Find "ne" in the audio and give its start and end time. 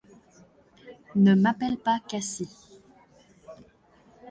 1.15-1.35